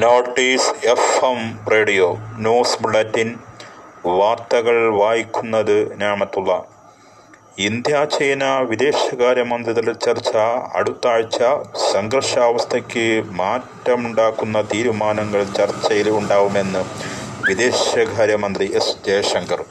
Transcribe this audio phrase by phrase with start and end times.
[0.00, 1.40] Notice F M
[1.72, 2.06] radio
[2.36, 3.28] news bulletin
[4.18, 6.52] വാർത്തകൾ വായിക്കുന്നത് ഞാമത്തുള്ള.
[7.58, 10.32] India China വിദേശകാര്യമന്ത്രിതല ചർച്ച
[10.78, 11.40] അടുത്ത ആഴ്ച
[11.92, 16.82] സംഘർഷാവസ്ഥയ്ക്ക് മാറ്റമുണ്ടാക്കുന്ന തീരുമാനങ്ങൾ ചർച്ചയിൽ ഉണ്ടാവുമെന്ന്
[17.48, 19.62] വിദേശകാര്യമന്ത്രി എസ് ജയശങ്കർ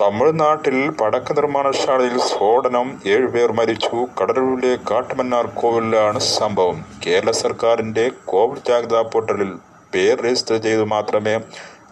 [0.00, 4.08] തമിഴ്നാട്ടിൽ പടക്ക നിർമ്മാണശാലയിൽ സ്ഫോടനം ഏഴുപേർ മരിച്ചു.
[4.20, 6.84] കടലൂരിലെ കാട്ടുമന്നാർ കോവിലാണ് സംഭവം.
[7.06, 9.52] കേരള സർക്കാരിന്റെ കോവിഡ് ജാഗ്രതാ പോർട്ടലിൽ
[9.94, 11.40] പേർ രജിസ്റ്റർ ചെയ്തു മാത്രമേ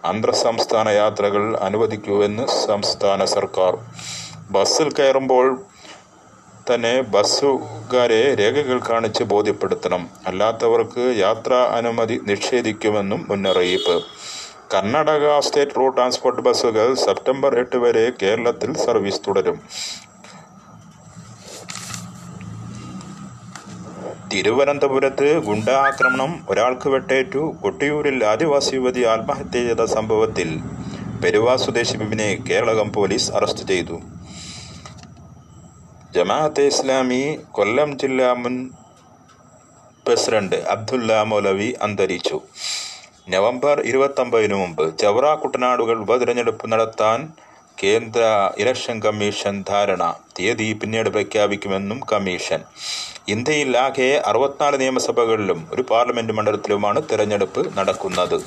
[0.05, 3.77] അന്തർ സംസ്ഥാന യാത്രകൾ അനുവദിക്കൂ എന്ന് സംസ്ഥാന സർക്കാർ.
[4.51, 5.61] ബസ്സിൽ കയറുമ്പോൾ
[6.73, 10.09] തന്നെ ബസ്സുകാരെ രേഖകൾ കാണിച്ച് ബോധ്യപ്പെടുത്തണം.
[10.27, 14.03] അല്ലാത്തവർക്ക് യാത്രാ അനുമതി നിഷേധിക്കുമെന്നും മുന്നറിയിപ്പ്.
[14.73, 19.57] കർണാടക സ്റ്റേറ്റ് റോഡ് ട്രാൻസ്പോർട്ട് ബസ്സുകൾ സെപ്റ്റംബർ എട്ട് വരെ കേരളത്തിൽ സർവീസ് തുടരും.
[24.31, 27.43] തിരുവനന്തപുരത്ത് ഗുണ്ടാക്രമണം ഒരാൾക്ക് വെട്ടേറ്റു.
[27.63, 30.51] കൊട്ടിയൂരിൽ ആദിവാസി യുവതി ആത്മഹത്യ ചെയ്ത സംഭവത്തിൽ
[31.23, 33.97] പെരുവാ സ്വദേശി ബിബിനെ കേരളകം പോലീസ് അറസ്റ്റ് ചെയ്തു.
[36.17, 37.23] ജമാഅത്തെ ഇസ്ലാമി
[37.57, 38.57] കൊല്ലം ജില്ലാ മുൻ
[40.05, 42.39] പ്രസിഡന്റ് അബ്ദുല്ല മൗലവി അന്തരിച്ചു.
[43.29, 47.27] നവംബർ ഇരുപത്തൊമ്പതിനു മുമ്പ് ചവറ കുട്ടനാടുകൾ ഉപതിരഞ്ഞെടുപ്പ് നടത്താൻ
[47.83, 48.21] കേന്ദ്ര
[48.57, 50.15] ഇലക്ഷൻ കമ്മീഷൻ ധാരണ.
[50.39, 52.59] തീയതി പിന്നീട് പ്രഖ്യാപിക്കുമെന്നും കമ്മീഷൻ.
[53.27, 58.37] ഇന്ത്യയിൽ ആകെ അറുപത്തിനാല് നിയമസഭകളിലും ഒരു പാർലമെന്റ് മണ്ഡലത്തിലുമാണ് തിരഞ്ഞെടുപ്പ് നടക്കുന്നത്.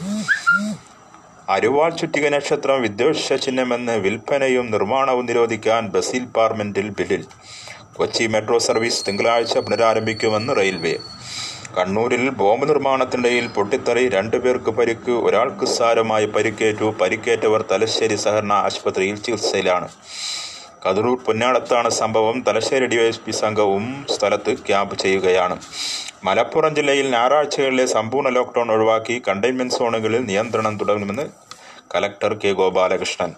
[1.48, 7.24] അരുവാൾ ചുറ്റിക നക്ഷത്രം വിദ്വേഷ ചിഹ്നമെന്ന് വിൽപ്പനയും നിർമ്മാണവും നിരോധിക്കാൻ ബസിൽ പാർലമെന്റിൽ ബില്ലിൽ.
[7.96, 10.94] കൊച്ചി മെട്രോ സർവീസ് തിങ്കളാഴ്ച പുനരാരംഭിക്കുമെന്ന് റെയിൽവേ.
[11.78, 16.84] കണ്ണൂരിൽ ബോംബ് നിർമ്മാണത്തിനിടയിൽ പൊട്ടിത്തെറി രണ്ടുപേർക്ക് പരിക്ക് ഒരാൾക്ക് സാരമായി പരിക്കേറ്റു.
[17.00, 19.88] പരിക്കേറ്റവർ തലശ്ശേരി സഹകരണ ആശുപത്രിയിൽ ചികിത്സയിലാണ്.
[20.84, 22.44] കതിരൂർ പൊന്നാളത്താണ് സംഭവം.
[22.48, 25.56] തലശ്ശേരി ഡിവൈഎസ്പി സംഘവും സ്ഥലത്ത് ക്യാമ്പ് ചെയ്യുകയാണ്.
[26.24, 31.26] മലപ്പുറം ജില്ലയിൽ ഞായറാഴ്ചകളിലെ സമ്പൂർണ ലോക്ക്ഡൌൺ ഒഴിവാക്കി കണ്ടെയ്ൻമെന്റ് സോണുകളിൽ നിയന്ത്രണം തുടരുമെന്ന്
[31.94, 33.32] കലക്ടർ കെ ഗോപാലകൃഷ്ണൻ.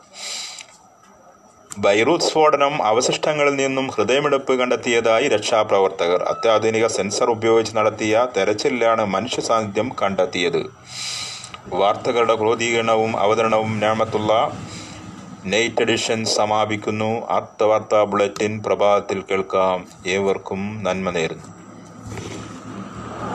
[1.78, 6.22] ബൈറൂത്ത് സ്ഫോടനം അവശിഷ്ടങ്ങളിൽ നിന്നും ഹൃദയമിടിപ്പ് കണ്ടെത്തിയതായി രക്ഷാപ്രവർത്തകർ.
[6.22, 10.66] അത്യാധുനിക സെൻസർ ഉപയോഗിച്ച് നടത്തിയ തെരച്ചിലാണ് മനുഷ്യ സാന്നിധ്യം കണ്ടെത്തിയത്.
[11.68, 14.52] വാർത്തകളുടെ ക്രോധീകരണവും അവതരണവും ഞാമത്തുള്ള
[15.46, 17.26] നൈറ്റ് എഡിഷൻ സമാപിക്കുന്നു.
[17.30, 19.86] അർത്ഥവാർത്താ ബുള്ളറ്റിൻ പ്രഭാതത്തിൽ കേൾക്കാം.
[20.06, 21.53] ഏവർക്കും നന്മ നേരുന്നു.